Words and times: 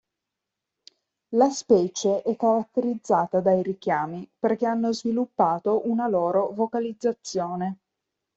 La 1.35 1.51
specie 1.51 2.23
è 2.23 2.35
caratterizzata 2.35 3.39
dai 3.39 3.61
richiami, 3.61 4.27
perché 4.39 4.65
hanno 4.65 4.91
sviluppato 4.93 5.87
una 5.89 6.07
loro 6.07 6.49
vocalizzazione. 6.53 7.77